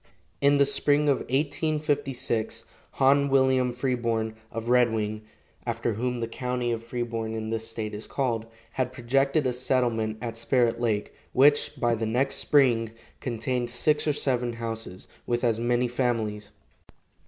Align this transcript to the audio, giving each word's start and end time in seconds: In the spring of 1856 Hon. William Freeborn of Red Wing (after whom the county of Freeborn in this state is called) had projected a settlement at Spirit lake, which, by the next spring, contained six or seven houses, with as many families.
In 0.41 0.57
the 0.57 0.65
spring 0.65 1.07
of 1.07 1.17
1856 1.29 2.63
Hon. 2.93 3.27
William 3.29 3.71
Freeborn 3.71 4.33
of 4.51 4.67
Red 4.67 4.91
Wing 4.91 5.21
(after 5.63 5.93
whom 5.93 6.19
the 6.21 6.27
county 6.27 6.71
of 6.71 6.83
Freeborn 6.83 7.35
in 7.35 7.51
this 7.51 7.67
state 7.67 7.93
is 7.93 8.07
called) 8.07 8.47
had 8.71 8.91
projected 8.91 9.45
a 9.45 9.53
settlement 9.53 10.17
at 10.19 10.37
Spirit 10.37 10.79
lake, 10.81 11.13
which, 11.33 11.73
by 11.79 11.93
the 11.93 12.07
next 12.07 12.37
spring, 12.37 12.93
contained 13.19 13.69
six 13.69 14.07
or 14.07 14.13
seven 14.13 14.53
houses, 14.53 15.07
with 15.27 15.43
as 15.43 15.59
many 15.59 15.87
families. 15.87 16.49